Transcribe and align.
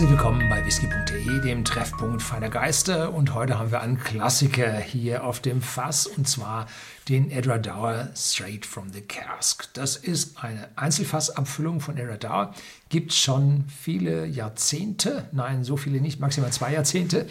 Herzlich 0.00 0.18
willkommen 0.18 0.48
bei 0.48 0.64
whisky.de, 0.64 1.42
dem 1.42 1.62
Treffpunkt 1.62 2.22
feiner 2.22 2.48
Geister. 2.48 3.12
Und 3.12 3.34
heute 3.34 3.58
haben 3.58 3.70
wir 3.70 3.82
einen 3.82 3.98
Klassiker 3.98 4.78
hier 4.78 5.24
auf 5.24 5.40
dem 5.40 5.60
Fass 5.60 6.06
und 6.06 6.26
zwar 6.26 6.68
den 7.10 7.30
Edradauer 7.30 8.08
Straight 8.16 8.64
from 8.64 8.90
the 8.94 9.02
Cask. 9.02 9.68
Das 9.74 9.96
ist 9.96 10.42
eine 10.42 10.68
Einzelfassabfüllung 10.74 11.80
von 11.80 11.98
Edradauer. 11.98 12.54
Gibt 12.88 13.12
schon 13.12 13.66
viele 13.68 14.24
Jahrzehnte, 14.24 15.28
nein, 15.32 15.64
so 15.64 15.76
viele 15.76 16.00
nicht, 16.00 16.18
maximal 16.18 16.50
zwei 16.50 16.72
Jahrzehnte. 16.72 17.28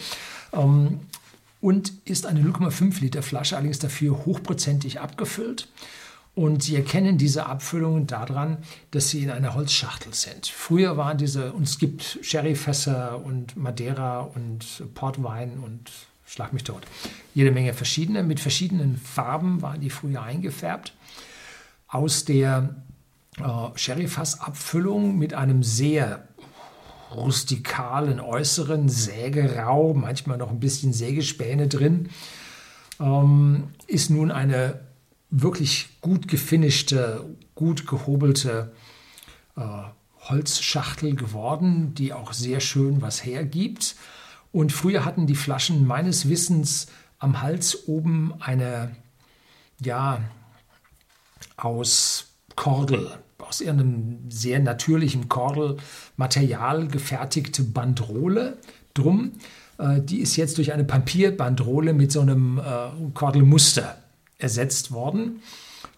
Ähm, 0.54 1.00
und 1.62 1.92
ist 2.06 2.28
eine 2.28 2.42
0,5 2.42 3.02
Liter 3.02 3.24
Flasche, 3.24 3.56
allerdings 3.56 3.80
dafür 3.80 4.28
hochprozentig 4.28 5.00
abgefüllt. 5.00 5.70
Und 6.36 6.64
Sie 6.64 6.75
erkennen 6.75 7.18
diese 7.18 7.48
Abfüllungen 7.48 8.07
daran, 8.07 8.59
dass 8.91 9.09
sie 9.09 9.23
in 9.23 9.29
einer 9.29 9.55
Holzschachtel 9.55 10.14
sind. 10.14 10.47
Früher 10.47 10.96
waren 10.96 11.18
diese, 11.18 11.51
und 11.51 11.64
es 11.64 11.79
gibt 11.79 12.20
Sherryfässer 12.21 13.24
und 13.24 13.57
Madeira 13.57 14.21
und 14.21 14.84
Portwein 14.93 15.60
und 15.60 15.92
schlag 16.25 16.54
mich 16.54 16.64
tot. 16.64 16.84
Jede 17.34 17.51
Menge 17.51 17.73
verschiedene. 17.73 18.23
Mit 18.23 18.39
verschiedenen 18.39 18.97
Farben 18.97 19.61
waren 19.61 19.82
die 19.82 19.89
früher 19.89 20.21
eingefärbt. 20.21 20.93
Aus 21.87 22.23
der 22.23 22.75
äh, 23.39 23.43
Sherryfassabfüllung 23.75 25.18
mit 25.18 25.34
einem 25.34 25.64
sehr 25.64 26.28
rustikalen 27.14 28.20
äußeren 28.20 28.87
Sägerau, 28.87 29.93
manchmal 29.93 30.37
noch 30.37 30.51
ein 30.51 30.59
bisschen 30.59 30.93
Sägespäne 30.93 31.68
drin, 31.68 32.09
ähm, 33.00 33.70
ist 33.88 34.09
nun 34.09 34.31
eine 34.31 34.80
wirklich 35.30 35.89
gut 36.02 36.28
gefinischte, 36.28 37.25
gut 37.56 37.88
gehobelte 37.88 38.72
äh, 39.56 39.61
Holzschachtel 40.22 41.16
geworden, 41.16 41.94
die 41.95 42.14
auch 42.14 42.34
sehr 42.34 42.59
schön 42.59 43.02
was 43.02 43.26
hergibt. 43.26 43.95
Und 44.52 44.72
früher 44.72 45.06
hatten 45.06 45.28
die 45.28 45.36
Flaschen 45.36 45.86
meines 45.86 46.30
Wissens 46.30 46.88
am 47.20 47.42
Hals 47.42 47.88
oben 47.88 48.34
eine, 48.39 48.95
ja, 49.81 50.22
aus 51.58 52.28
Kordel, 52.56 53.11
aus 53.38 53.61
irgendeinem 53.61 54.30
sehr 54.30 54.59
natürlichen 54.59 55.30
Kordelmaterial 55.30 56.88
gefertigte 56.88 57.64
Bandrole 57.64 58.58
drum. 58.94 59.34
Äh, 59.78 60.02
die 60.02 60.20
ist 60.20 60.36
jetzt 60.36 60.58
durch 60.58 60.73
eine 60.73 60.84
Papierbandrole 60.84 61.94
mit 61.94 62.11
so 62.11 62.22
einem 62.22 62.58
äh, 62.58 63.11
Kordelmuster 63.14 63.98
ersetzt 64.40 64.92
worden. 64.92 65.42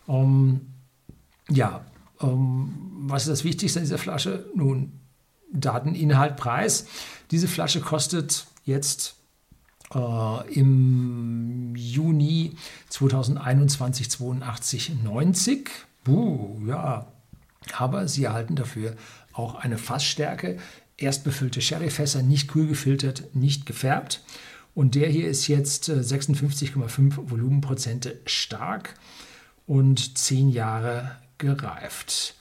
Ähm, 0.08 0.62
ja, 1.50 1.86
ähm, 2.20 2.74
was 3.04 3.24
ist 3.24 3.30
das 3.30 3.44
Wichtigste 3.44 3.80
an 3.80 3.86
dieser 3.86 3.98
Flasche? 3.98 4.46
Nun, 4.56 5.00
Dateninhalt, 5.54 6.36
Preis. 6.38 6.88
Diese 7.32 7.48
Flasche 7.48 7.82
kostet 7.82 8.46
jetzt 8.66 9.16
äh, 9.94 10.54
im 10.54 11.76
Juni 11.76 12.56
2021 12.90 14.08
82,90. 14.08 15.68
Buh, 16.04 16.60
ja. 16.68 17.08
Aber 17.78 18.08
Sie 18.08 18.24
erhalten 18.24 18.56
dafür 18.56 18.96
auch 19.34 19.56
eine 19.56 19.78
Fassstärke. 19.78 20.58
Erst 20.98 21.24
befüllte 21.24 21.62
Sherryfässer, 21.62 22.22
nicht 22.22 22.48
kühl 22.48 22.68
gefiltert, 22.68 23.36
nicht 23.36 23.66
gefärbt. 23.66 24.24
Und 24.74 24.96
der 24.96 25.10
hier 25.10 25.28
ist 25.28 25.48
jetzt 25.48 25.90
56,5 25.90 27.14
äh, 27.14 27.30
Volumenprozente 27.30 28.20
stark 28.26 28.94
und 29.68 30.18
10 30.18 30.50
Jahre 30.50 31.18
gereift. 31.38 32.36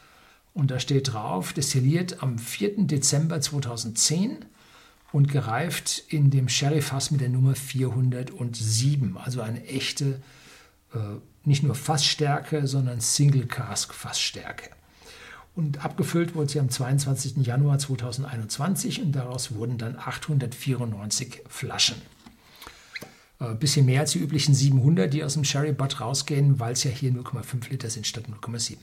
Und 0.55 0.71
da 0.71 0.79
steht 0.79 1.13
drauf, 1.13 1.53
destilliert 1.53 2.23
am 2.23 2.39
4. 2.39 2.87
Dezember 2.87 3.41
2010 3.41 4.45
und 5.13 5.29
gereift 5.29 6.05
in 6.09 6.31
dem 6.31 6.49
Sherry-Fass 6.49 7.11
mit 7.11 7.21
der 7.21 7.29
Nummer 7.29 7.55
407. 7.55 9.17
Also 9.17 9.41
eine 9.41 9.65
echte, 9.67 10.21
äh, 10.95 10.99
nicht 11.45 11.63
nur 11.63 11.75
Fassstärke, 11.75 12.67
sondern 12.67 13.01
Single-Cask-Fassstärke. 13.01 14.71
Und 15.57 15.85
abgefüllt 15.85 16.35
wurde 16.35 16.53
sie 16.53 16.61
am 16.61 16.69
22. 16.69 17.45
Januar 17.45 17.79
2021 17.79 19.03
und 19.03 19.13
daraus 19.13 19.53
wurden 19.55 19.79
dann 19.79 19.97
894 19.99 21.43
Flaschen. 21.49 22.01
Äh, 23.41 23.55
bisschen 23.55 23.87
mehr 23.87 24.01
als 24.01 24.13
die 24.13 24.19
üblichen 24.19 24.55
700, 24.55 25.13
die 25.13 25.25
aus 25.25 25.35
dem 25.35 25.45
Sherry 25.45 25.73
Butt 25.73 26.01
rausgehen, 26.01 26.61
weil 26.61 26.75
es 26.75 26.85
ja 26.85 26.91
hier 26.91 27.11
0,5 27.11 27.71
Liter 27.71 27.91
sind 27.91 28.07
statt 28.07 28.25
0,7. 28.29 28.77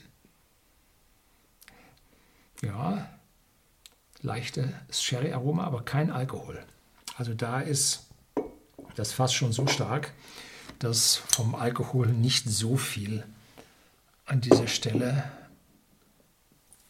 Ja, 2.63 3.07
leichtes 4.21 4.69
Sherry-Aroma, 4.89 5.63
aber 5.63 5.83
kein 5.85 6.09
Alkohol. 6.09 6.65
Also 7.17 7.35
da 7.35 7.61
ist 7.61 8.07
das 8.95 9.13
Fass 9.13 9.31
schon 9.31 9.53
so 9.53 9.67
stark, 9.67 10.11
dass 10.79 11.15
vom 11.15 11.53
Alkohol 11.53 12.07
nicht 12.07 12.49
so 12.49 12.77
viel 12.77 13.23
an 14.25 14.41
dieser 14.41 14.67
Stelle 14.67 15.31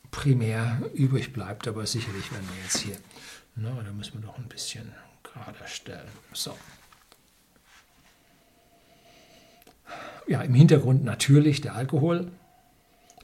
primär 0.09 0.81
übrig 0.93 1.33
bleibt. 1.33 1.67
Aber 1.67 1.85
sicherlich 1.85 2.31
werden 2.31 2.47
wir 2.53 2.63
jetzt 2.63 2.77
hier, 2.77 2.97
na, 3.55 3.81
da 3.81 3.91
müssen 3.91 4.13
wir 4.13 4.21
doch 4.21 4.37
ein 4.37 4.47
bisschen 4.47 4.93
gerade 5.23 5.67
stellen. 5.67 6.07
So. 6.31 6.55
Ja, 10.27 10.41
im 10.41 10.53
Hintergrund 10.53 11.03
natürlich 11.03 11.61
der 11.61 11.75
Alkohol, 11.75 12.31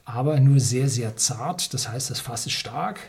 aber 0.04 0.40
nur 0.40 0.60
sehr, 0.60 0.88
sehr 0.88 1.16
zart. 1.16 1.74
Das 1.74 1.88
heißt, 1.88 2.10
das 2.10 2.20
Fass 2.20 2.46
ist 2.46 2.52
stark, 2.52 3.00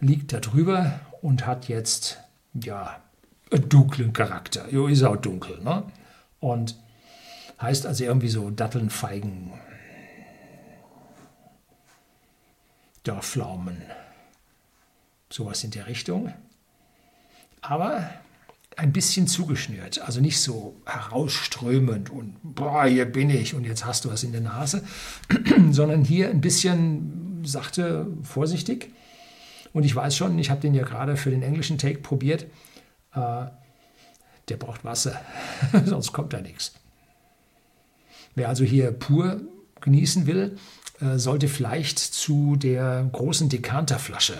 liegt 0.00 0.32
da 0.32 0.40
drüber 0.40 1.00
und 1.22 1.46
hat 1.46 1.68
jetzt, 1.68 2.18
ja, 2.54 3.00
einen 3.50 3.68
dunklen 3.68 4.12
Charakter. 4.12 4.68
Jo, 4.70 4.86
ist 4.86 5.02
auch 5.02 5.16
dunkel, 5.16 5.60
ne? 5.62 5.84
Und 6.40 6.76
heißt 7.60 7.86
also 7.86 8.04
irgendwie 8.04 8.28
so 8.28 8.50
Datteln, 8.50 8.90
Feigen, 8.90 9.52
Dorflaumen, 13.02 13.82
sowas 15.30 15.64
in 15.64 15.70
der 15.70 15.86
Richtung. 15.86 16.32
Aber 17.60 18.08
ein 18.78 18.92
bisschen 18.92 19.26
zugeschnürt, 19.26 20.00
also 20.02 20.20
nicht 20.20 20.40
so 20.40 20.76
herausströmend 20.86 22.10
und 22.10 22.36
boah, 22.44 22.84
hier 22.84 23.06
bin 23.06 23.28
ich 23.28 23.54
und 23.54 23.64
jetzt 23.64 23.84
hast 23.84 24.04
du 24.04 24.10
was 24.10 24.22
in 24.22 24.30
der 24.30 24.40
Nase, 24.40 24.84
sondern 25.72 26.04
hier 26.04 26.30
ein 26.30 26.40
bisschen 26.40 27.42
sachte, 27.44 28.06
vorsichtig. 28.22 28.92
Und 29.72 29.82
ich 29.82 29.94
weiß 29.94 30.16
schon, 30.16 30.38
ich 30.38 30.50
habe 30.50 30.60
den 30.60 30.74
ja 30.74 30.84
gerade 30.84 31.16
für 31.16 31.30
den 31.30 31.42
englischen 31.42 31.76
Take 31.76 31.98
probiert, 31.98 32.44
äh, 33.14 33.46
der 34.48 34.56
braucht 34.56 34.84
Wasser, 34.84 35.20
sonst 35.84 36.12
kommt 36.12 36.32
da 36.32 36.40
nichts. 36.40 36.72
Wer 38.36 38.48
also 38.48 38.62
hier 38.62 38.92
pur 38.92 39.40
genießen 39.80 40.28
will, 40.28 40.56
äh, 41.00 41.18
sollte 41.18 41.48
vielleicht 41.48 41.98
zu 41.98 42.54
der 42.54 43.08
großen 43.10 43.48
Dekanterflasche, 43.48 44.34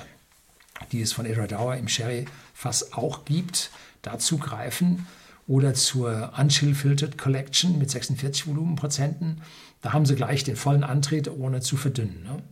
die 0.92 1.02
es 1.02 1.12
von 1.12 1.26
Eradauer 1.26 1.76
im 1.76 1.88
Sherry-Fass 1.88 2.92
auch 2.92 3.24
gibt, 3.24 3.70
dazu 4.02 4.38
greifen 4.38 5.06
oder 5.46 5.74
zur 5.74 6.32
Unchill 6.38 6.74
Filtered 6.74 7.18
Collection 7.18 7.78
mit 7.78 7.90
46 7.90 8.46
Volumenprozenten. 8.46 9.42
Da 9.80 9.92
haben 9.92 10.06
sie 10.06 10.14
gleich 10.14 10.44
den 10.44 10.56
vollen 10.56 10.84
Antritt, 10.84 11.28
ohne 11.28 11.60
zu 11.60 11.76
verdünnen. 11.76 12.22
Ne? 12.22 12.42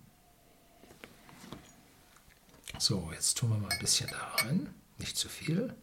So, 2.78 3.10
jetzt 3.12 3.36
tun 3.38 3.50
wir 3.50 3.58
mal 3.58 3.70
ein 3.70 3.78
bisschen 3.78 4.08
da 4.10 4.44
rein. 4.44 4.68
Nicht 4.98 5.16
zu 5.16 5.28
viel. 5.28 5.74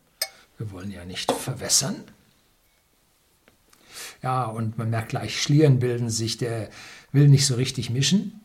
Wir 0.57 0.71
wollen 0.71 0.91
ja 0.91 1.05
nicht 1.05 1.31
verwässern. 1.31 2.03
Ja, 4.21 4.45
und 4.45 4.77
man 4.77 4.89
merkt 4.89 5.09
gleich, 5.09 5.41
Schlieren 5.41 5.79
bilden 5.79 6.09
sich, 6.09 6.37
der 6.37 6.69
will 7.11 7.27
nicht 7.27 7.45
so 7.45 7.55
richtig 7.55 7.89
mischen. 7.89 8.39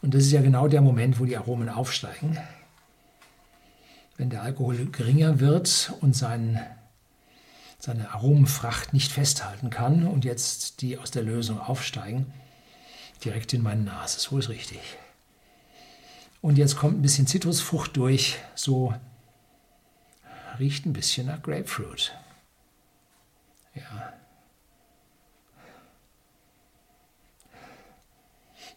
Und 0.00 0.14
das 0.14 0.24
ist 0.24 0.32
ja 0.32 0.42
genau 0.42 0.68
der 0.68 0.80
Moment, 0.80 1.18
wo 1.18 1.24
die 1.24 1.36
Aromen 1.36 1.68
aufsteigen 1.68 2.38
wenn 4.22 4.30
der 4.30 4.42
Alkohol 4.42 4.86
geringer 4.86 5.40
wird 5.40 5.94
und 6.00 6.14
sein, 6.14 6.64
seine 7.80 8.12
Aromenfracht 8.12 8.92
nicht 8.92 9.10
festhalten 9.10 9.68
kann 9.68 10.06
und 10.06 10.24
jetzt 10.24 10.80
die 10.80 10.96
aus 10.96 11.10
der 11.10 11.24
Lösung 11.24 11.58
aufsteigen, 11.58 12.32
direkt 13.24 13.52
in 13.52 13.64
meine 13.64 13.82
Nase. 13.82 14.20
So 14.20 14.38
ist 14.38 14.48
richtig. 14.48 14.78
Und 16.40 16.56
jetzt 16.56 16.76
kommt 16.76 17.00
ein 17.00 17.02
bisschen 17.02 17.26
Zitrusfrucht 17.26 17.96
durch, 17.96 18.38
so 18.54 18.94
riecht 20.60 20.86
ein 20.86 20.92
bisschen 20.92 21.26
nach 21.26 21.42
Grapefruit. 21.42 22.14
Ja. 23.74 24.12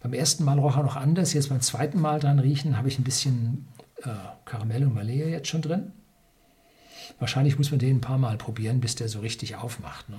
Beim 0.02 0.14
ersten 0.14 0.44
Mal 0.44 0.58
roch 0.58 0.78
er 0.78 0.82
noch 0.82 0.96
anders, 0.96 1.34
jetzt 1.34 1.50
beim 1.50 1.62
zweiten 1.62 2.02
Mal 2.02 2.20
dran 2.20 2.40
riechen, 2.40 2.78
habe 2.78 2.88
ich 2.88 2.98
ein 2.98 3.04
bisschen 3.04 3.68
äh, 4.06 4.10
Karamell 4.46 4.84
und 4.86 4.94
Malea 4.94 5.28
jetzt 5.28 5.48
schon 5.48 5.62
drin. 5.62 5.92
Wahrscheinlich 7.20 7.58
muss 7.58 7.72
man 7.72 7.80
den 7.80 7.98
ein 7.98 8.02
paar 8.02 8.18
Mal 8.18 8.38
probieren, 8.38 8.80
bis 8.80 8.96
der 8.96 9.10
so 9.10 9.20
richtig 9.20 9.56
aufmacht. 9.56 10.10
Ne? 10.10 10.18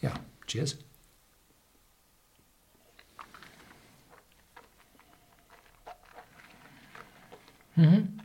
Ja, 0.00 0.12
cheers. 0.46 0.78
Mhm. 7.76 8.20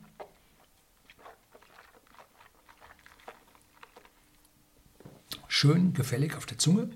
Schön 5.47 5.93
gefällig 5.93 6.35
auf 6.35 6.45
der 6.45 6.57
Zunge, 6.57 6.89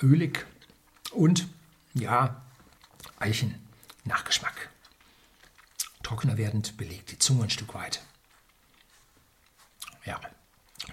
ölig 0.00 0.46
und 1.12 1.46
ja, 1.92 2.42
Eichen-Nachgeschmack. 4.02 4.70
Trockener 6.02 6.36
werdend 6.36 6.76
belegt 6.76 7.12
die 7.12 7.18
Zunge 7.18 7.44
ein 7.44 7.50
Stück 7.50 7.74
weit. 7.74 8.02
Ja, 10.04 10.20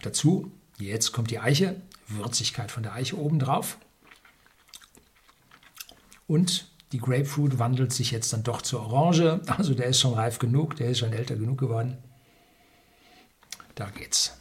dazu, 0.01 0.51
jetzt 0.77 1.11
kommt 1.11 1.31
die 1.31 1.39
Eiche, 1.39 1.81
Würzigkeit 2.07 2.71
von 2.71 2.83
der 2.83 2.93
Eiche 2.93 3.17
obendrauf. 3.17 3.77
Und 6.27 6.69
die 6.91 6.99
Grapefruit 6.99 7.57
wandelt 7.57 7.91
sich 7.91 8.11
jetzt 8.11 8.33
dann 8.33 8.43
doch 8.43 8.61
zur 8.61 8.81
Orange. 8.81 9.41
Also 9.47 9.73
der 9.73 9.87
ist 9.87 9.99
schon 9.99 10.13
reif 10.13 10.37
genug, 10.37 10.75
der 10.75 10.89
ist 10.89 10.99
schon 10.99 11.13
älter 11.13 11.35
genug 11.35 11.57
geworden. 11.59 11.97
Da 13.75 13.89
geht's. 13.89 14.35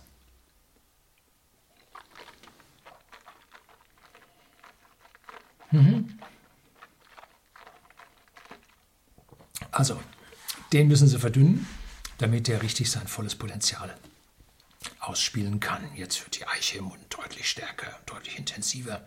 Mhm. 5.71 6.18
Also, 9.79 10.01
den 10.73 10.89
müssen 10.89 11.07
Sie 11.07 11.21
verdünnen, 11.21 11.65
damit 12.19 12.49
der 12.49 12.63
richtig 12.63 12.91
sein 12.91 13.07
volles 13.07 13.37
Potenzial 13.37 13.97
ausspielen 14.99 15.61
kann. 15.61 15.89
Jetzt 15.95 16.21
wird 16.25 16.41
die 16.41 16.49
Eiche 16.49 16.79
im 16.79 16.87
Mund 16.87 16.99
deutlich 17.11 17.49
stärker, 17.49 17.87
deutlich 18.05 18.41
intensiver. 18.41 19.07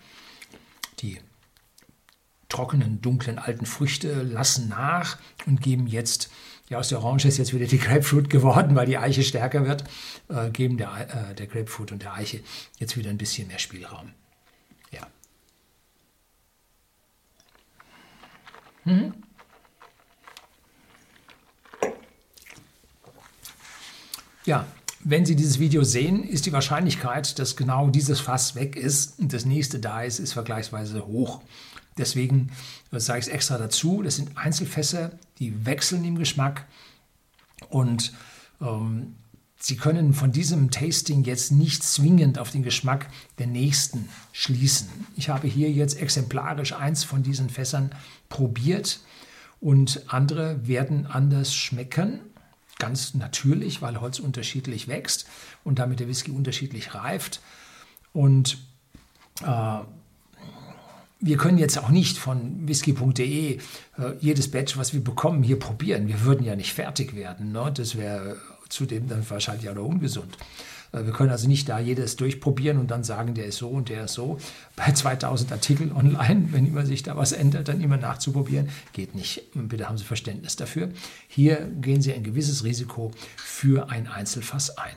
Die 1.00 1.20
trockenen, 2.48 3.02
dunklen, 3.02 3.38
alten 3.38 3.66
Früchte 3.66 4.24
lassen 4.24 4.70
nach 4.70 5.18
und 5.46 5.62
geben 5.62 5.88
jetzt, 5.88 6.32
ja 6.70 6.78
aus 6.78 6.88
der 6.88 7.00
Orange 7.00 7.28
ist 7.28 7.38
jetzt 7.38 7.54
wieder 7.54 7.68
die 7.68 7.78
Grapefruit 7.86 8.30
geworden, 8.30 8.74
weil 8.74 8.86
die 8.86 8.98
Eiche 8.98 9.24
stärker 9.24 9.68
wird, 9.68 9.84
äh, 10.30 10.52
geben 10.52 10.78
der, 10.78 11.32
äh, 11.32 11.36
der 11.36 11.48
Grapefruit 11.48 11.92
und 11.92 12.02
der 12.02 12.14
Eiche 12.14 12.40
jetzt 12.78 12.96
wieder 12.96 13.10
ein 13.10 13.18
bisschen 13.18 13.50
mehr 13.50 13.60
Spielraum. 13.60 14.14
Ja. 14.92 15.06
Mhm. 18.86 19.14
Ja, 24.46 24.66
wenn 25.04 25.26
Sie 25.26 25.36
dieses 25.36 25.60
Video 25.60 25.84
sehen, 25.84 26.24
ist 26.24 26.46
die 26.46 26.54
Wahrscheinlichkeit, 26.54 27.40
dass 27.40 27.56
genau 27.56 27.90
dieses 27.90 28.20
Fass 28.20 28.56
weg 28.56 28.76
ist 28.76 29.20
und 29.20 29.34
das 29.34 29.46
nächste 29.46 29.80
da 29.80 30.04
ist, 30.04 30.20
ist 30.20 30.34
vergleichsweise 30.34 31.06
hoch. 31.08 31.42
Deswegen 31.98 32.52
sage 32.92 33.20
ich 33.20 33.28
es 33.28 33.32
extra 33.32 33.58
dazu. 33.58 34.02
Das 34.04 34.16
sind 34.16 34.38
Einzelfässer, 34.38 35.12
die 35.40 35.66
wechseln 35.66 36.06
im 36.06 36.18
Geschmack 36.18 36.66
und 37.70 38.14
ähm, 38.62 39.16
Sie 39.64 39.78
können 39.78 40.16
von 40.16 40.32
diesem 40.32 40.72
Tasting 40.72 41.24
jetzt 41.24 41.52
nicht 41.52 41.84
zwingend 41.84 42.40
auf 42.40 42.50
den 42.50 42.64
Geschmack 42.64 43.06
der 43.38 43.46
nächsten 43.46 44.10
schließen. 44.32 44.90
Ich 45.16 45.30
habe 45.30 45.48
hier 45.48 45.72
jetzt 45.72 46.02
exemplarisch 46.02 46.74
eins 46.74 47.04
von 47.04 47.22
diesen 47.22 47.48
Fässern 47.48 47.92
probiert 48.28 49.02
und 49.60 50.02
andere 50.08 50.68
werden 50.68 51.06
anders 51.06 51.54
schmecken. 51.54 52.22
Ganz 52.80 53.14
natürlich, 53.14 53.82
weil 53.82 54.02
Holz 54.02 54.20
unterschiedlich 54.20 54.88
wächst 54.88 55.28
und 55.64 55.80
damit 55.80 56.00
der 56.00 56.08
Whisky 56.08 56.32
unterschiedlich 56.32 56.96
reift. 56.96 57.42
Und 58.14 58.58
äh, 59.44 59.80
wir 61.24 61.38
können 61.38 61.60
jetzt 61.60 61.78
auch 61.78 61.90
nicht 61.90 62.18
von 62.18 62.68
whisky.de 62.68 63.58
äh, 63.58 63.60
jedes 64.20 64.50
Batch, 64.50 64.78
was 64.78 64.94
wir 64.94 65.04
bekommen, 65.04 65.44
hier 65.44 65.60
probieren. 65.60 66.08
Wir 66.08 66.22
würden 66.22 66.46
ja 66.46 66.56
nicht 66.56 66.74
fertig 66.74 67.16
werden. 67.16 67.52
Ne? 67.52 67.72
Das 67.74 67.96
wäre 67.96 68.38
zudem 68.70 69.08
dann 69.08 69.30
wahrscheinlich 69.30 69.70
auch 69.70 69.76
noch 69.76 69.86
ungesund. 69.86 70.38
Äh, 70.92 71.06
wir 71.06 71.14
können 71.14 71.30
also 71.30 71.48
nicht 71.48 71.70
da 71.70 71.80
jedes 71.80 72.16
durchprobieren 72.16 72.78
und 72.78 72.92
dann 72.92 73.04
sagen, 73.04 73.34
der 73.34 73.46
ist 73.46 73.58
so 73.58 73.70
und 73.70 73.90
der 73.90 74.06
ist 74.06 74.14
so. 74.14 74.38
Bei 74.76 74.92
2000 74.92 75.52
Artikeln 75.52 75.92
online, 75.92 76.50
wenn 76.52 76.66
immer 76.66 76.86
sich 76.86 77.04
da 77.04 77.16
was 77.18 77.32
ändert, 77.32 77.68
dann 77.68 77.82
immer 77.82 77.98
nachzuprobieren, 77.98 78.70
geht 78.94 79.16
nicht. 79.16 79.44
Bitte 79.54 79.88
haben 79.88 79.98
Sie 79.98 80.04
Verständnis 80.04 80.56
dafür. 80.56 80.90
Hier 81.28 81.68
gehen 81.82 82.02
Sie 82.02 82.14
ein 82.14 82.24
gewisses 82.24 82.64
Risiko 82.64 83.12
für 83.38 83.90
ein 83.90 84.08
Einzelfass 84.08 84.78
ein. 84.78 84.96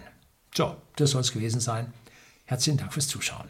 So, 0.54 0.76
das 0.96 1.10
soll 1.10 1.22
es 1.22 1.32
gewesen 1.32 1.60
sein. 1.60 1.92
Herzlichen 2.44 2.78
Dank 2.78 2.92
fürs 2.92 3.08
Zuschauen. 3.08 3.48